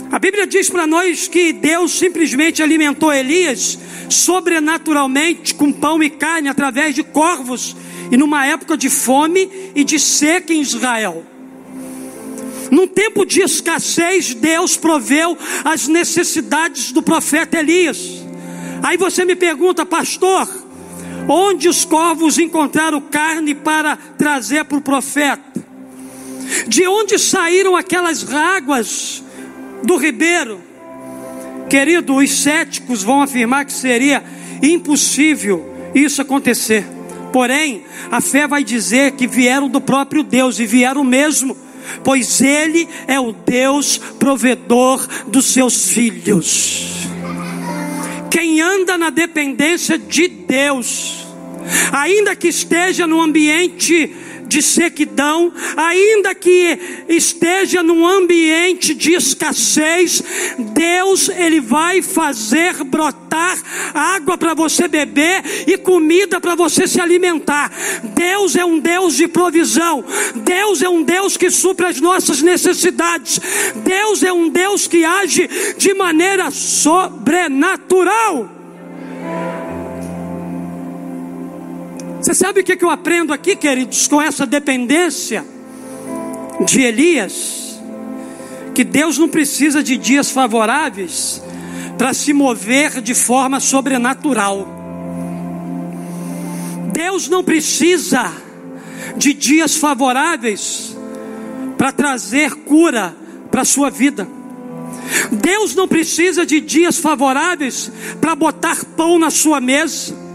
A 0.10 0.17
Bíblia 0.19 0.48
diz 0.48 0.69
para 0.69 0.88
nós 0.88 1.27
que 1.27 1.51
Deus 1.51 1.91
simplesmente 1.91 2.63
alimentou 2.63 3.12
Elias 3.12 3.77
sobrenaturalmente 4.07 5.53
com 5.55 5.74
pão 5.74 6.01
e 6.01 6.10
carne 6.10 6.48
através 6.48 6.96
de 6.96 7.03
corvos 7.03 7.75
e 8.11 8.17
numa 8.17 8.45
época 8.45 8.77
de 8.77 8.89
fome 8.89 9.49
e 9.75 9.83
de 9.83 9.99
seca 9.99 10.53
em 10.53 10.61
Israel. 10.61 11.25
Num 12.71 12.87
tempo 12.87 13.25
de 13.25 13.41
escassez, 13.41 14.33
Deus 14.33 14.75
proveu 14.75 15.37
as 15.63 15.87
necessidades 15.87 16.91
do 16.91 17.01
profeta 17.01 17.57
Elias. 17.57 18.25
Aí 18.83 18.97
você 18.97 19.25
me 19.25 19.35
pergunta, 19.35 19.85
pastor, 19.85 20.47
onde 21.27 21.67
os 21.67 21.85
corvos 21.85 22.37
encontraram 22.37 23.01
carne 23.01 23.55
para 23.55 23.95
trazer 23.95 24.65
para 24.65 24.77
o 24.77 24.81
profeta? 24.81 25.65
De 26.67 26.87
onde 26.87 27.17
saíram 27.17 27.75
aquelas 27.75 28.31
águas 28.33 29.23
do 29.83 29.97
ribeiro? 29.97 30.61
Querido, 31.69 32.15
os 32.15 32.31
céticos 32.31 33.03
vão 33.03 33.21
afirmar 33.21 33.65
que 33.65 33.73
seria 33.73 34.23
impossível 34.61 35.73
isso 35.93 36.21
acontecer. 36.21 36.97
Porém, 37.38 37.84
a 38.10 38.20
fé 38.20 38.48
vai 38.48 38.63
dizer 38.63 39.12
que 39.12 39.27
vieram 39.27 39.70
do 39.70 39.79
próprio 39.79 40.24
Deus 40.24 40.60
e 40.60 40.65
vieram 40.65 41.03
mesmo, 41.03 41.56
pois 42.03 42.41
Ele 42.41 42.89
é 43.06 43.20
o 43.20 43.32
Deus 43.32 44.00
provedor 44.17 45.08
dos 45.27 45.46
seus 45.46 45.89
filhos. 45.89 47.08
Quem 48.32 48.60
anda 48.60 48.98
na 48.98 49.12
dependência 49.12 50.00
de 50.00 50.27
Deus, 50.27 51.27
ainda 51.91 52.36
que 52.36 52.48
esteja 52.48 53.06
no 53.06 53.22
ambiente 53.22 54.15
de 54.48 54.62
sequidão, 54.62 55.51
ainda 55.75 56.34
que 56.34 57.06
esteja 57.08 57.84
num 57.84 58.06
ambiente 58.06 58.94
de 58.94 59.13
escassez, 59.13 60.24
Deus 60.74 61.30
ele 61.30 61.60
vai 61.60 62.01
fazer 62.01 62.84
brotar 62.84 63.58
água 63.94 64.38
para 64.38 64.54
você 64.54 64.88
beber 64.88 65.44
e 65.68 65.77
comida 65.77 66.39
para 66.39 66.56
você 66.56 66.88
se 66.88 67.00
alimentar. 67.00 67.72
Deus 68.16 68.56
é 68.56 68.66
um 68.66 68.80
Deus 68.80 69.16
de 69.16 69.27
provisão. 69.27 70.04
Deus 70.36 70.82
é 70.82 70.89
um 70.89 71.04
Deus 71.04 71.38
que 71.38 71.50
supre 71.50 71.86
as 71.86 72.00
nossas 72.00 72.42
necessidades. 72.42 73.39
Deus 73.75 74.24
é 74.24 74.32
um 74.32 74.50
Deus 74.50 74.88
que 74.88 75.04
age 75.04 75.50
de 75.77 75.94
maneira 75.94 76.51
sobrenatural. 76.51 78.56
Você 82.27 82.34
sabe 82.34 82.60
o 82.60 82.63
que 82.65 82.84
eu 82.84 82.89
aprendo 82.89 83.31
aqui, 83.31 83.55
queridos, 83.55 84.05
com 84.05 84.22
essa 84.22 84.46
dependência 84.46 85.46
de 86.65 86.81
Elias? 86.81 87.79
Que 88.75 88.84
Deus 88.84 89.17
não 89.17 89.29
precisa 89.29 89.81
de 89.81 89.96
dias 89.96 90.29
favoráveis 90.29 91.41
para 91.98 92.13
se 92.13 92.34
mover 92.34 93.00
de 93.00 93.15
forma 93.15 93.62
sobrenatural. 93.62 94.67
Deus 96.91 97.29
não 97.29 97.46
precisa 97.46 98.29
de 99.15 99.31
dias 99.31 99.77
favoráveis 99.77 100.98
para 101.77 101.93
trazer 101.93 102.53
cura 102.55 103.15
para 103.50 103.62
a 103.62 103.65
sua 103.65 103.89
vida. 103.89 104.27
Deus 105.31 105.74
não 105.75 105.88
precisa 105.88 106.46
de 106.46 106.60
dias 106.60 106.98
favoráveis 106.98 107.89
para 108.19 108.36
botar 108.36 108.84
pão 108.98 109.17
na 109.17 109.29
sua 109.29 109.62
mesa. 109.62 110.26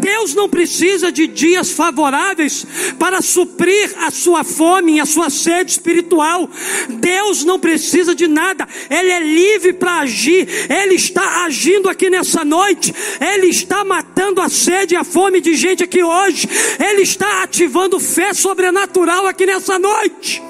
Deus 0.00 0.34
não 0.34 0.48
precisa 0.48 1.10
de 1.10 1.26
dias 1.26 1.70
favoráveis 1.70 2.66
para 2.98 3.22
suprir 3.22 3.94
a 3.98 4.10
sua 4.10 4.44
fome 4.44 5.00
a 5.00 5.06
sua 5.06 5.30
sede 5.30 5.72
espiritual. 5.72 6.48
Deus 6.88 7.44
não 7.44 7.58
precisa 7.58 8.14
de 8.14 8.26
nada, 8.26 8.66
Ele 8.90 9.10
é 9.10 9.20
livre 9.20 9.72
para 9.72 10.00
agir. 10.00 10.48
Ele 10.70 10.94
está 10.94 11.44
agindo 11.44 11.88
aqui 11.88 12.10
nessa 12.10 12.44
noite, 12.44 12.94
Ele 13.20 13.46
está 13.46 13.84
matando 13.84 14.40
a 14.40 14.48
sede 14.48 14.94
e 14.94 14.96
a 14.96 15.04
fome 15.04 15.40
de 15.40 15.54
gente 15.54 15.84
aqui 15.84 16.02
hoje, 16.02 16.48
Ele 16.78 17.02
está 17.02 17.42
ativando 17.42 18.00
fé 18.00 18.32
sobrenatural 18.34 19.26
aqui 19.26 19.46
nessa 19.46 19.78
noite. 19.78 20.42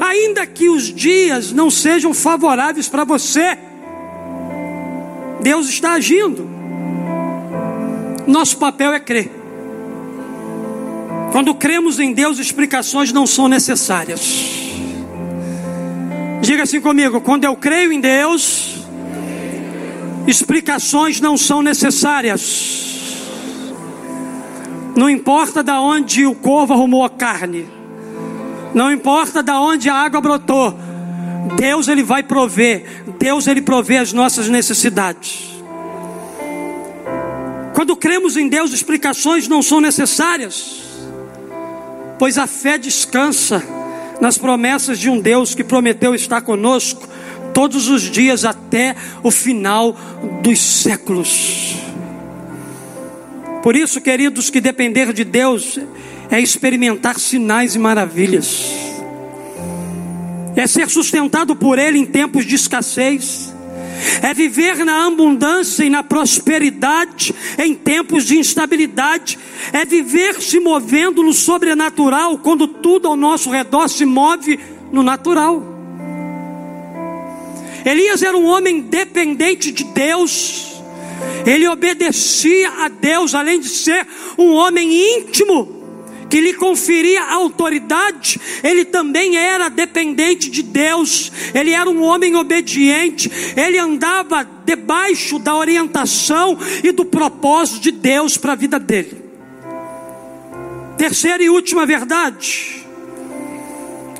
Ainda 0.00 0.46
que 0.46 0.68
os 0.68 0.92
dias 0.92 1.52
não 1.52 1.70
sejam 1.70 2.14
favoráveis 2.14 2.88
para 2.88 3.04
você, 3.04 3.56
Deus 5.42 5.68
está 5.68 5.92
agindo. 5.92 6.48
Nosso 8.26 8.58
papel 8.58 8.92
é 8.92 9.00
crer. 9.00 9.30
Quando 11.32 11.54
cremos 11.54 11.98
em 11.98 12.12
Deus, 12.12 12.38
explicações 12.38 13.12
não 13.12 13.26
são 13.26 13.48
necessárias. 13.48 14.20
Diga 16.40 16.64
assim 16.64 16.80
comigo: 16.80 17.20
quando 17.20 17.44
eu 17.44 17.56
creio 17.56 17.92
em 17.92 18.00
Deus, 18.00 18.84
explicações 20.26 21.20
não 21.20 21.36
são 21.36 21.62
necessárias. 21.62 22.88
Não 24.96 25.08
importa 25.08 25.62
da 25.62 25.80
onde 25.80 26.26
o 26.26 26.34
corvo 26.34 26.72
arrumou 26.74 27.04
a 27.04 27.10
carne, 27.10 27.68
não 28.74 28.92
importa 28.92 29.42
da 29.42 29.60
onde 29.60 29.88
a 29.88 29.94
água 29.94 30.20
brotou, 30.20 30.76
Deus 31.56 31.88
ele 31.88 32.02
vai 32.02 32.22
prover, 32.22 33.04
Deus 33.18 33.46
ele 33.46 33.62
provê 33.62 33.98
as 33.98 34.12
nossas 34.12 34.48
necessidades. 34.48 35.50
Quando 37.74 37.96
cremos 37.96 38.36
em 38.36 38.48
Deus, 38.48 38.72
explicações 38.72 39.48
não 39.48 39.62
são 39.62 39.80
necessárias, 39.80 40.82
pois 42.18 42.36
a 42.36 42.46
fé 42.46 42.76
descansa 42.76 43.62
nas 44.20 44.36
promessas 44.36 44.98
de 44.98 45.08
um 45.08 45.18
Deus 45.18 45.54
que 45.54 45.64
prometeu 45.64 46.14
estar 46.14 46.42
conosco 46.42 47.08
todos 47.54 47.88
os 47.88 48.02
dias 48.02 48.44
até 48.44 48.94
o 49.22 49.30
final 49.30 49.96
dos 50.42 50.60
séculos. 50.60 51.76
Por 53.62 53.76
isso, 53.76 54.00
queridos, 54.00 54.50
que 54.50 54.60
depender 54.60 55.12
de 55.12 55.24
Deus 55.24 55.78
é 56.30 56.40
experimentar 56.40 57.18
sinais 57.18 57.74
e 57.74 57.78
maravilhas, 57.78 58.72
é 60.56 60.66
ser 60.66 60.88
sustentado 60.88 61.54
por 61.54 61.78
Ele 61.78 61.98
em 61.98 62.06
tempos 62.06 62.44
de 62.44 62.54
escassez, 62.54 63.54
é 64.22 64.32
viver 64.32 64.84
na 64.84 65.06
abundância 65.06 65.84
e 65.84 65.90
na 65.90 66.02
prosperidade 66.02 67.34
em 67.58 67.74
tempos 67.74 68.24
de 68.24 68.38
instabilidade, 68.38 69.38
é 69.72 69.84
viver 69.84 70.40
se 70.40 70.58
movendo 70.58 71.22
no 71.22 71.32
sobrenatural 71.32 72.38
quando 72.38 72.66
tudo 72.66 73.08
ao 73.08 73.16
nosso 73.16 73.50
redor 73.50 73.88
se 73.88 74.04
move 74.04 74.58
no 74.90 75.02
natural. 75.02 75.62
Elias 77.84 78.22
era 78.22 78.36
um 78.36 78.46
homem 78.46 78.80
dependente 78.80 79.72
de 79.72 79.84
Deus, 79.84 80.82
ele 81.46 81.66
obedecia 81.68 82.70
a 82.84 82.88
Deus, 82.88 83.34
além 83.34 83.60
de 83.60 83.68
ser 83.68 84.06
um 84.38 84.52
homem 84.52 85.18
íntimo, 85.18 85.79
que 86.30 86.40
lhe 86.40 86.54
conferia 86.54 87.24
autoridade, 87.24 88.40
ele 88.62 88.84
também 88.84 89.36
era 89.36 89.68
dependente 89.68 90.48
de 90.48 90.62
Deus, 90.62 91.30
ele 91.52 91.72
era 91.72 91.90
um 91.90 92.02
homem 92.02 92.36
obediente, 92.36 93.30
ele 93.56 93.76
andava 93.76 94.48
debaixo 94.64 95.40
da 95.40 95.56
orientação 95.56 96.56
e 96.84 96.92
do 96.92 97.04
propósito 97.04 97.80
de 97.80 97.90
Deus 97.90 98.36
para 98.36 98.52
a 98.52 98.56
vida 98.56 98.78
dele. 98.78 99.20
Terceira 100.96 101.42
e 101.42 101.50
última 101.50 101.84
verdade, 101.84 102.86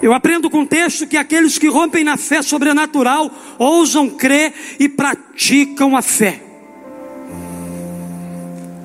eu 0.02 0.12
aprendo 0.12 0.50
com 0.50 0.62
o 0.62 0.66
texto 0.66 1.06
que 1.06 1.16
aqueles 1.16 1.58
que 1.58 1.68
rompem 1.68 2.02
na 2.02 2.16
fé 2.16 2.42
sobrenatural 2.42 3.30
ousam 3.58 4.10
crer 4.10 4.52
e 4.80 4.88
praticam 4.88 5.96
a 5.96 6.02
fé. 6.02 6.49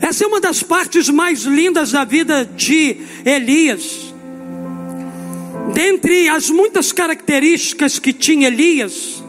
Essa 0.01 0.23
é 0.23 0.27
uma 0.27 0.41
das 0.41 0.61
partes 0.61 1.09
mais 1.09 1.43
lindas 1.43 1.91
da 1.91 2.03
vida 2.03 2.45
de 2.45 2.97
Elias. 3.25 4.13
Dentre 5.73 6.29
as 6.29 6.49
muitas 6.49 6.91
características 6.91 7.97
que 7.97 8.13
tinha 8.13 8.47
Elias, 8.47 9.23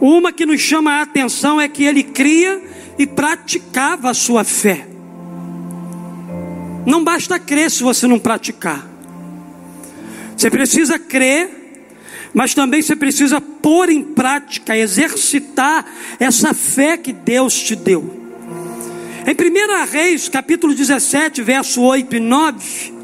uma 0.00 0.32
que 0.32 0.46
nos 0.46 0.60
chama 0.60 0.92
a 0.92 1.02
atenção 1.02 1.60
é 1.60 1.68
que 1.68 1.84
ele 1.84 2.02
cria 2.02 2.62
e 2.98 3.06
praticava 3.06 4.10
a 4.10 4.14
sua 4.14 4.44
fé. 4.44 4.86
Não 6.86 7.02
basta 7.02 7.38
crer 7.38 7.70
se 7.70 7.82
você 7.82 8.06
não 8.06 8.18
praticar. 8.18 8.88
Você 10.36 10.50
precisa 10.50 10.98
crer, 10.98 11.50
mas 12.32 12.54
também 12.54 12.80
você 12.80 12.96
precisa 12.96 13.40
pôr 13.40 13.90
em 13.90 14.02
prática, 14.02 14.76
exercitar 14.76 15.84
essa 16.18 16.54
fé 16.54 16.96
que 16.96 17.12
Deus 17.12 17.54
te 17.54 17.76
deu. 17.76 18.19
Em 19.26 19.34
1 19.34 19.90
Reis, 19.90 20.30
capítulo 20.30 20.74
17, 20.74 21.42
verso 21.42 21.82
8 21.82 22.16
e 22.16 22.20
9, 22.20 22.94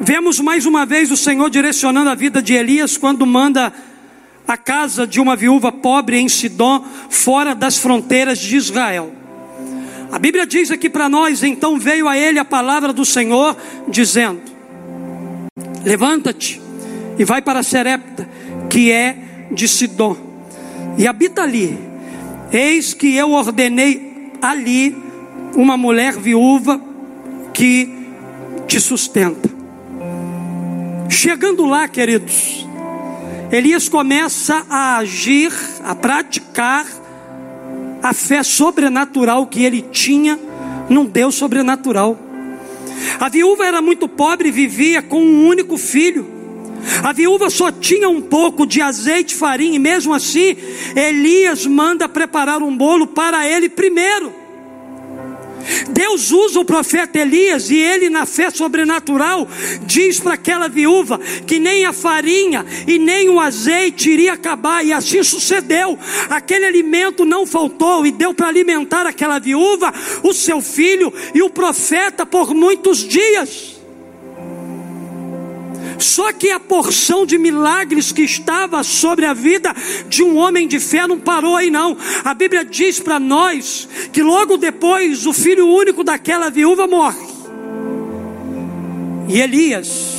vemos 0.00 0.38
mais 0.38 0.64
uma 0.64 0.86
vez 0.86 1.10
o 1.10 1.16
Senhor 1.16 1.50
direcionando 1.50 2.08
a 2.08 2.14
vida 2.14 2.40
de 2.40 2.54
Elias 2.54 2.96
quando 2.96 3.26
manda 3.26 3.72
a 4.46 4.56
casa 4.56 5.04
de 5.04 5.20
uma 5.20 5.34
viúva 5.34 5.72
pobre 5.72 6.18
em 6.18 6.28
Sidom, 6.28 6.84
fora 7.10 7.52
das 7.52 7.78
fronteiras 7.78 8.38
de 8.38 8.56
Israel. 8.56 9.12
A 10.12 10.20
Bíblia 10.20 10.46
diz 10.46 10.70
aqui 10.70 10.88
para 10.88 11.08
nós: 11.08 11.42
então 11.42 11.80
veio 11.80 12.06
a 12.06 12.16
ele 12.16 12.38
a 12.38 12.44
palavra 12.44 12.92
do 12.92 13.04
Senhor, 13.04 13.56
dizendo: 13.88 14.40
Levanta-te 15.84 16.62
e 17.18 17.24
vai 17.24 17.42
para 17.42 17.64
Serepta, 17.64 18.28
que 18.70 18.92
é 18.92 19.16
de 19.50 19.66
Sidom, 19.66 20.16
e 20.96 21.08
habita 21.08 21.42
ali. 21.42 21.76
Eis 22.52 22.94
que 22.94 23.16
eu 23.16 23.32
ordenei 23.32 24.30
ali 24.40 25.03
uma 25.54 25.76
mulher 25.76 26.18
viúva 26.18 26.80
que 27.52 27.88
te 28.66 28.80
sustenta. 28.80 29.48
Chegando 31.08 31.64
lá, 31.64 31.86
queridos, 31.86 32.66
Elias 33.50 33.88
começa 33.88 34.66
a 34.68 34.98
agir, 34.98 35.52
a 35.84 35.94
praticar 35.94 36.86
a 38.02 38.12
fé 38.12 38.42
sobrenatural 38.42 39.46
que 39.46 39.62
ele 39.62 39.80
tinha 39.80 40.38
num 40.88 41.06
Deus 41.06 41.34
sobrenatural. 41.34 42.18
A 43.18 43.28
viúva 43.28 43.64
era 43.64 43.80
muito 43.80 44.08
pobre 44.08 44.48
e 44.48 44.52
vivia 44.52 45.00
com 45.02 45.22
um 45.22 45.46
único 45.46 45.78
filho. 45.78 46.26
A 47.02 47.12
viúva 47.12 47.48
só 47.48 47.72
tinha 47.72 48.08
um 48.08 48.20
pouco 48.20 48.66
de 48.66 48.82
azeite, 48.82 49.34
farinha, 49.34 49.76
e 49.76 49.78
mesmo 49.78 50.12
assim, 50.12 50.56
Elias 50.94 51.64
manda 51.64 52.08
preparar 52.08 52.62
um 52.62 52.76
bolo 52.76 53.06
para 53.06 53.48
ele 53.48 53.68
primeiro. 53.68 54.43
Deus 55.90 56.30
usa 56.30 56.60
o 56.60 56.64
profeta 56.64 57.18
Elias 57.18 57.70
e 57.70 57.76
ele, 57.76 58.08
na 58.08 58.26
fé 58.26 58.50
sobrenatural, 58.50 59.48
diz 59.86 60.20
para 60.20 60.34
aquela 60.34 60.68
viúva 60.68 61.18
que 61.46 61.58
nem 61.58 61.84
a 61.84 61.92
farinha 61.92 62.64
e 62.86 62.98
nem 62.98 63.28
o 63.28 63.40
azeite 63.40 64.10
iria 64.10 64.32
acabar, 64.32 64.84
e 64.84 64.92
assim 64.92 65.22
sucedeu. 65.22 65.98
Aquele 66.28 66.66
alimento 66.66 67.24
não 67.24 67.46
faltou 67.46 68.06
e 68.06 68.10
deu 68.10 68.34
para 68.34 68.48
alimentar 68.48 69.06
aquela 69.06 69.38
viúva, 69.38 69.92
o 70.22 70.32
seu 70.32 70.60
filho 70.60 71.12
e 71.34 71.42
o 71.42 71.50
profeta 71.50 72.26
por 72.26 72.54
muitos 72.54 72.98
dias. 73.06 73.73
Só 75.98 76.32
que 76.32 76.50
a 76.50 76.60
porção 76.60 77.24
de 77.24 77.38
milagres 77.38 78.12
que 78.12 78.22
estava 78.22 78.82
sobre 78.82 79.26
a 79.26 79.34
vida 79.34 79.74
de 80.08 80.22
um 80.22 80.36
homem 80.36 80.66
de 80.66 80.80
fé 80.80 81.06
não 81.06 81.18
parou 81.18 81.56
aí, 81.56 81.70
não. 81.70 81.96
A 82.24 82.34
Bíblia 82.34 82.64
diz 82.64 83.00
para 83.00 83.18
nós 83.18 83.88
que 84.12 84.22
logo 84.22 84.56
depois 84.56 85.26
o 85.26 85.32
filho 85.32 85.66
único 85.66 86.04
daquela 86.04 86.50
viúva 86.50 86.86
morre. 86.86 87.34
E 89.28 89.40
Elias 89.40 90.14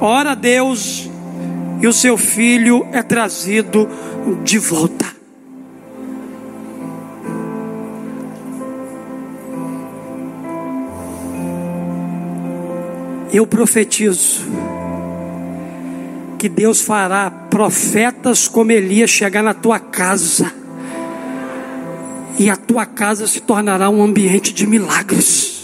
ora 0.00 0.32
a 0.32 0.34
Deus 0.34 1.08
e 1.80 1.86
o 1.86 1.92
seu 1.92 2.16
filho 2.16 2.86
é 2.92 3.02
trazido 3.02 3.88
de 4.42 4.58
volta. 4.58 5.11
Eu 13.32 13.46
profetizo 13.46 14.44
que 16.38 16.50
Deus 16.50 16.82
fará 16.82 17.30
profetas 17.30 18.46
como 18.46 18.72
Elias 18.72 19.08
chegar 19.08 19.42
na 19.42 19.54
tua 19.54 19.78
casa, 19.78 20.52
e 22.38 22.50
a 22.50 22.56
tua 22.56 22.84
casa 22.84 23.26
se 23.26 23.40
tornará 23.40 23.88
um 23.88 24.02
ambiente 24.02 24.52
de 24.52 24.66
milagres. 24.66 25.62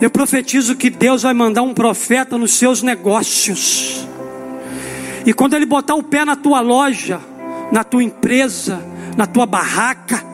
Eu 0.00 0.10
profetizo 0.10 0.74
que 0.74 0.90
Deus 0.90 1.22
vai 1.22 1.32
mandar 1.32 1.62
um 1.62 1.72
profeta 1.72 2.36
nos 2.36 2.54
seus 2.54 2.82
negócios. 2.82 4.06
E 5.24 5.32
quando 5.32 5.54
ele 5.54 5.64
botar 5.64 5.94
o 5.94 6.02
pé 6.02 6.24
na 6.24 6.34
tua 6.34 6.60
loja, 6.60 7.20
na 7.70 7.84
tua 7.84 8.02
empresa, 8.02 8.84
na 9.16 9.26
tua 9.28 9.46
barraca, 9.46 10.31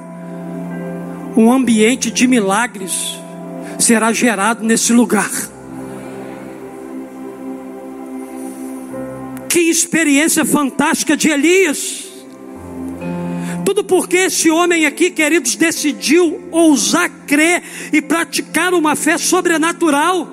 um 1.36 1.52
ambiente 1.52 2.10
de 2.10 2.26
milagres 2.26 3.18
será 3.78 4.12
gerado 4.12 4.64
nesse 4.64 4.92
lugar. 4.92 5.30
Que 9.48 9.60
experiência 9.60 10.44
fantástica 10.44 11.16
de 11.16 11.28
Elias. 11.30 12.04
Tudo 13.64 13.84
porque 13.84 14.16
esse 14.16 14.50
homem 14.50 14.86
aqui, 14.86 15.10
queridos, 15.10 15.54
decidiu 15.54 16.40
ousar 16.50 17.10
crer 17.26 17.62
e 17.92 18.00
praticar 18.00 18.74
uma 18.74 18.96
fé 18.96 19.18
sobrenatural. 19.18 20.28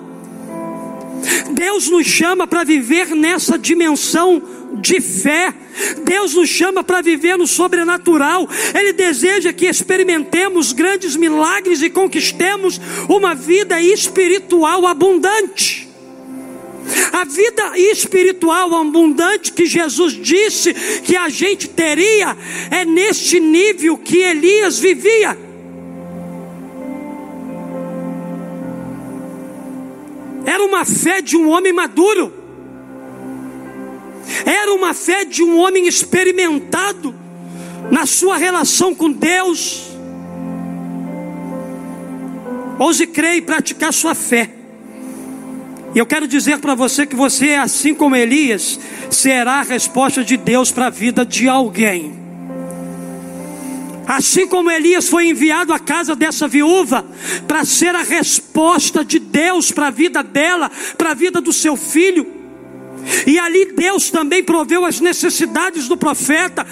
Deus 1.51 1.89
nos 1.89 2.05
chama 2.05 2.47
para 2.47 2.63
viver 2.63 3.15
nessa 3.15 3.58
dimensão 3.58 4.41
de 4.81 5.01
fé. 5.01 5.53
Deus 6.03 6.33
nos 6.33 6.49
chama 6.49 6.83
para 6.83 7.01
viver 7.01 7.38
no 7.38 7.47
sobrenatural. 7.47 8.47
Ele 8.73 8.93
deseja 8.93 9.51
que 9.53 9.65
experimentemos 9.65 10.71
grandes 10.71 11.15
milagres 11.15 11.81
e 11.81 11.89
conquistemos 11.89 12.79
uma 13.09 13.33
vida 13.33 13.81
espiritual 13.81 14.85
abundante. 14.85 15.85
A 17.11 17.23
vida 17.23 17.77
espiritual 17.79 18.75
abundante 18.75 19.51
que 19.51 19.65
Jesus 19.65 20.13
disse 20.13 20.73
que 21.01 21.15
a 21.15 21.29
gente 21.29 21.67
teria 21.67 22.38
é 22.69 22.85
neste 22.85 23.39
nível 23.39 23.97
que 23.97 24.17
Elias 24.17 24.77
vivia. 24.77 25.38
Era 30.45 30.63
uma 30.63 30.85
fé 30.85 31.21
de 31.21 31.35
um 31.35 31.49
homem 31.49 31.73
maduro. 31.73 32.44
Era 34.45 34.73
uma 34.73 34.93
fé 34.93 35.25
de 35.25 35.43
um 35.43 35.57
homem 35.57 35.88
experimentado 35.88 37.13
na 37.91 38.05
sua 38.05 38.38
relação 38.38 38.93
com 38.93 39.11
Deus. 39.11 39.91
Ouse 42.77 43.07
crer 43.07 43.38
e 43.38 43.41
praticar 43.41 43.93
sua 43.93 44.13
fé. 44.13 44.49
E 45.93 45.99
eu 45.99 46.05
quero 46.05 46.27
dizer 46.27 46.59
para 46.59 46.75
você 46.75 47.05
que 47.05 47.15
você, 47.15 47.51
assim 47.51 47.95
como 47.95 48.15
Elias, 48.17 48.77
será 49.09 49.59
a 49.59 49.63
resposta 49.63 50.23
de 50.23 50.35
Deus 50.35 50.69
para 50.69 50.88
a 50.88 50.89
vida 50.89 51.25
de 51.25 51.47
alguém. 51.47 52.25
Assim 54.05 54.45
como 54.45 54.69
Elias 54.69 55.07
foi 55.07 55.29
enviado 55.29 55.73
à 55.73 55.79
casa 55.79 56.15
dessa 56.15 56.47
viúva 56.47 57.05
para 57.47 57.63
ser 57.63 57.95
a 57.95 58.03
resposta 58.03 59.05
de 59.05 59.19
Deus 59.19 59.71
para 59.71 59.88
a 59.88 59.91
vida 59.91 60.21
dela, 60.21 60.69
para 60.97 61.11
a 61.11 61.15
vida 61.15 61.39
do 61.39 61.53
seu 61.53 61.75
filho. 61.77 62.35
E 63.26 63.39
ali 63.39 63.65
Deus 63.74 64.10
também 64.10 64.44
proveu 64.44 64.86
as 64.86 65.00
necessidades 65.00 65.88
do 65.88 65.98
profeta. 65.98 66.65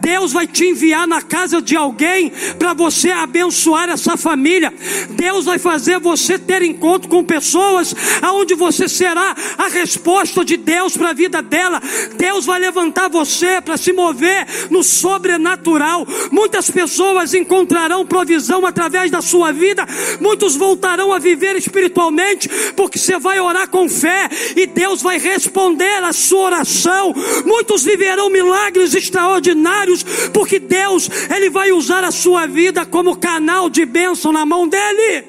Deus 0.00 0.32
vai 0.32 0.46
te 0.46 0.64
enviar 0.64 1.06
na 1.06 1.20
casa 1.22 1.60
de 1.60 1.76
alguém 1.76 2.32
para 2.58 2.72
você 2.72 3.10
abençoar 3.10 3.88
essa 3.88 4.16
família. 4.16 4.72
Deus 5.10 5.44
vai 5.44 5.58
fazer 5.58 5.98
você 5.98 6.38
ter 6.38 6.62
encontro 6.62 7.08
com 7.08 7.24
pessoas 7.24 7.94
aonde 8.22 8.54
você 8.54 8.88
será 8.88 9.34
a 9.56 9.68
resposta 9.68 10.44
de 10.44 10.56
Deus 10.56 10.96
para 10.96 11.10
a 11.10 11.14
vida 11.14 11.42
dela. 11.42 11.80
Deus 12.16 12.46
vai 12.46 12.58
levantar 12.58 13.08
você 13.08 13.60
para 13.60 13.76
se 13.76 13.92
mover 13.92 14.46
no 14.70 14.82
sobrenatural. 14.82 16.06
Muitas 16.30 16.70
pessoas 16.70 17.34
encontrarão 17.34 18.06
provisão 18.06 18.64
através 18.66 19.10
da 19.10 19.20
sua 19.20 19.52
vida. 19.52 19.86
Muitos 20.20 20.56
voltarão 20.56 21.12
a 21.12 21.18
viver 21.18 21.56
espiritualmente 21.56 22.48
porque 22.76 22.98
você 22.98 23.18
vai 23.18 23.40
orar 23.40 23.68
com 23.68 23.88
fé 23.88 24.28
e 24.56 24.66
Deus 24.66 25.02
vai 25.02 25.18
responder 25.18 25.77
responder 25.78 26.04
a 26.04 26.12
sua 26.12 26.46
oração. 26.46 27.14
Muitos 27.44 27.84
viverão 27.84 28.28
milagres 28.28 28.94
extraordinários, 28.94 30.02
porque 30.32 30.58
Deus, 30.58 31.08
Ele 31.34 31.48
vai 31.48 31.70
usar 31.70 32.04
a 32.04 32.10
sua 32.10 32.46
vida 32.46 32.84
como 32.84 33.16
canal 33.16 33.70
de 33.70 33.84
bênção 33.84 34.32
na 34.32 34.44
mão 34.44 34.66
dEle. 34.66 35.24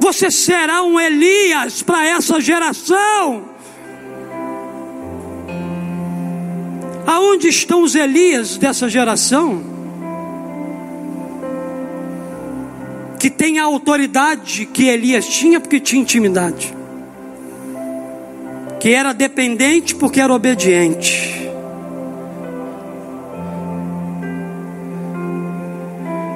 Você 0.00 0.30
será 0.30 0.82
um 0.82 0.98
Elias 0.98 1.82
para 1.82 2.06
essa 2.06 2.40
geração. 2.40 3.56
Aonde 7.06 7.48
estão 7.48 7.82
os 7.82 7.94
Elias 7.94 8.56
dessa 8.56 8.88
geração? 8.88 9.76
Que 13.18 13.30
tem 13.30 13.58
a 13.58 13.64
autoridade 13.64 14.66
que 14.66 14.84
Elias 14.84 15.26
tinha, 15.26 15.60
porque 15.60 15.80
tinha 15.80 16.02
intimidade 16.02 16.75
que 18.86 18.94
era 18.94 19.12
dependente 19.12 19.96
porque 19.96 20.20
era 20.20 20.32
obediente. 20.32 21.50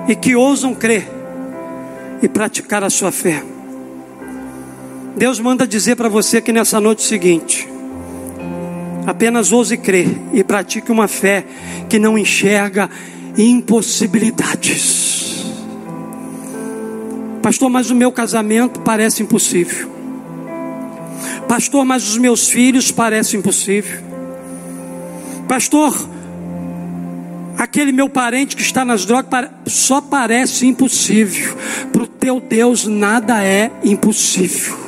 E 0.09 0.17
que 0.17 0.35
ousam 0.35 0.75
crer 0.75 1.09
e 2.21 2.29
praticar 2.29 2.83
a 2.83 2.91
sua 2.91 3.13
fé. 3.13 3.45
Deus 5.17 5.39
manda 5.39 5.65
dizer 5.65 5.95
para 5.95 6.09
você 6.09 6.41
que 6.41 6.53
nessa 6.53 6.81
noite 6.81 7.05
seguinte, 7.05 7.69
apenas 9.07 9.53
ouse 9.53 9.77
crer 9.77 10.09
e 10.33 10.43
pratique 10.43 10.91
uma 10.91 11.07
fé 11.07 11.45
que 11.89 12.01
não 12.01 12.19
enxerga 12.19 12.91
impossibilidades. 13.39 15.45
Pastor, 17.41 17.71
mas 17.71 17.93
o 17.93 17.95
meu 17.95 18.11
casamento 18.11 18.81
parece 18.81 19.23
impossível. 19.23 20.00
Pastor, 21.51 21.85
mas 21.85 22.09
os 22.09 22.17
meus 22.17 22.49
filhos 22.49 22.93
parecem 22.93 23.41
impossível. 23.41 24.01
Pastor, 25.49 26.09
aquele 27.59 27.91
meu 27.91 28.09
parente 28.09 28.55
que 28.55 28.63
está 28.63 28.85
nas 28.85 29.05
drogas 29.05 29.51
só 29.67 30.01
parece 30.01 30.65
impossível. 30.69 31.57
Para 31.93 32.05
o 32.05 32.07
teu 32.07 32.39
Deus 32.39 32.87
nada 32.87 33.45
é 33.45 33.69
impossível. 33.83 34.79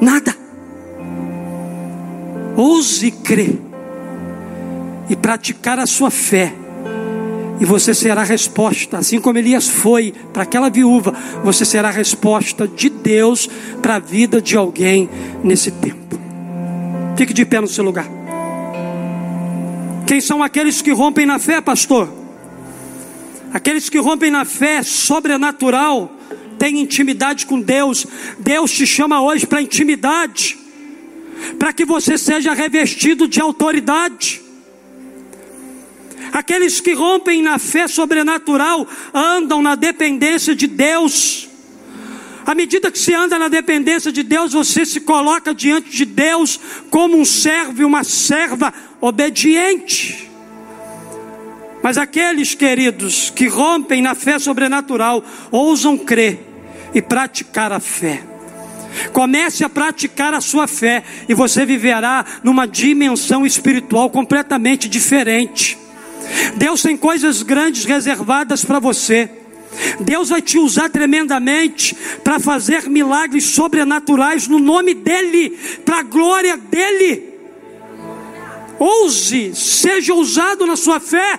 Nada. 0.00 0.34
Ouse 2.56 3.12
crer 3.12 3.60
e 5.08 5.14
praticar 5.14 5.78
a 5.78 5.86
sua 5.86 6.10
fé 6.10 6.52
e 7.60 7.64
você 7.64 7.94
será 7.94 8.24
resposta, 8.24 8.98
assim 8.98 9.20
como 9.20 9.38
Elias 9.38 9.68
foi 9.68 10.12
para 10.32 10.42
aquela 10.42 10.68
viúva, 10.68 11.14
você 11.44 11.64
será 11.64 11.90
resposta 11.90 12.66
de 12.66 12.88
Deus 12.88 13.48
para 13.80 13.96
a 13.96 13.98
vida 13.98 14.40
de 14.40 14.56
alguém 14.56 15.08
nesse 15.42 15.70
tempo. 15.70 16.18
Fique 17.16 17.32
de 17.32 17.44
pé 17.44 17.60
no 17.60 17.68
seu 17.68 17.84
lugar. 17.84 18.08
Quem 20.06 20.20
são 20.20 20.42
aqueles 20.42 20.82
que 20.82 20.90
rompem 20.90 21.24
na 21.24 21.38
fé, 21.38 21.60
pastor? 21.60 22.12
Aqueles 23.52 23.88
que 23.88 23.98
rompem 23.98 24.30
na 24.30 24.44
fé 24.44 24.82
sobrenatural, 24.82 26.10
têm 26.58 26.80
intimidade 26.80 27.46
com 27.46 27.60
Deus. 27.60 28.06
Deus 28.38 28.72
te 28.72 28.86
chama 28.86 29.22
hoje 29.22 29.46
para 29.46 29.62
intimidade, 29.62 30.58
para 31.58 31.72
que 31.72 31.84
você 31.84 32.18
seja 32.18 32.52
revestido 32.52 33.28
de 33.28 33.40
autoridade. 33.40 34.43
Aqueles 36.34 36.80
que 36.80 36.94
rompem 36.94 37.40
na 37.40 37.60
fé 37.60 37.86
sobrenatural 37.86 38.88
andam 39.14 39.62
na 39.62 39.76
dependência 39.76 40.52
de 40.52 40.66
Deus. 40.66 41.48
À 42.44 42.56
medida 42.56 42.90
que 42.90 42.98
você 42.98 43.14
anda 43.14 43.38
na 43.38 43.46
dependência 43.46 44.10
de 44.10 44.24
Deus, 44.24 44.52
você 44.52 44.84
se 44.84 45.02
coloca 45.02 45.54
diante 45.54 45.90
de 45.90 46.04
Deus 46.04 46.58
como 46.90 47.16
um 47.16 47.24
servo 47.24 47.82
e 47.82 47.84
uma 47.84 48.02
serva 48.02 48.74
obediente. 49.00 50.28
Mas 51.80 51.96
aqueles 51.96 52.52
queridos 52.52 53.30
que 53.30 53.46
rompem 53.46 54.02
na 54.02 54.16
fé 54.16 54.36
sobrenatural, 54.36 55.24
ousam 55.52 55.96
crer 55.96 56.44
e 56.92 57.00
praticar 57.00 57.70
a 57.70 57.78
fé. 57.78 58.24
Comece 59.12 59.62
a 59.62 59.68
praticar 59.68 60.34
a 60.34 60.40
sua 60.40 60.66
fé 60.66 61.04
e 61.28 61.34
você 61.34 61.64
viverá 61.64 62.24
numa 62.42 62.66
dimensão 62.66 63.46
espiritual 63.46 64.10
completamente 64.10 64.88
diferente. 64.88 65.83
Deus 66.56 66.82
tem 66.82 66.96
coisas 66.96 67.42
grandes 67.42 67.84
reservadas 67.84 68.64
para 68.64 68.78
você. 68.78 69.30
Deus 70.00 70.28
vai 70.28 70.40
te 70.40 70.58
usar 70.58 70.88
tremendamente 70.88 71.96
para 72.22 72.38
fazer 72.38 72.88
milagres 72.88 73.44
sobrenaturais 73.46 74.46
no 74.46 74.58
nome 74.58 74.94
dEle, 74.94 75.50
para 75.84 75.98
a 75.98 76.02
glória 76.02 76.56
dEle. 76.56 77.34
Ouse, 78.78 79.54
seja 79.54 80.14
ousado 80.14 80.66
na 80.66 80.76
sua 80.76 81.00
fé. 81.00 81.38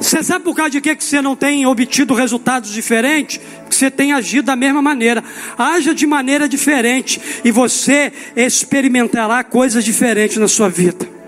Você 0.00 0.22
sabe 0.22 0.44
por 0.44 0.56
causa 0.56 0.70
de 0.70 0.80
que 0.80 1.04
você 1.04 1.20
não 1.20 1.36
tem 1.36 1.66
obtido 1.66 2.14
resultados 2.14 2.72
diferentes? 2.72 3.36
Porque 3.36 3.74
você 3.74 3.90
tem 3.90 4.14
agido 4.14 4.46
da 4.46 4.56
mesma 4.56 4.80
maneira. 4.80 5.22
Haja 5.58 5.94
de 5.94 6.06
maneira 6.06 6.48
diferente 6.48 7.20
e 7.44 7.50
você 7.50 8.10
experimentará 8.34 9.44
coisas 9.44 9.84
diferentes 9.84 10.38
na 10.38 10.48
sua 10.48 10.70
vida. 10.70 11.19